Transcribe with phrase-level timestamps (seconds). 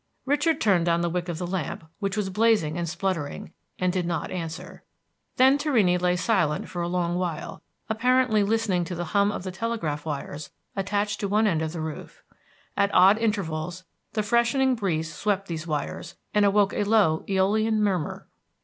[0.25, 4.07] Richard turned down the wick of the lamp, which was blazing and spluttering, and did
[4.07, 4.81] not answer.
[5.35, 10.03] Then Torrini lay silent a long while, apparently listening to the hum of the telegraph
[10.03, 12.23] wires attached to one end of the roof.
[12.75, 13.83] At odd intervals
[14.13, 18.27] the freshening breeze swept these wires, and awoke a low æolian murmur.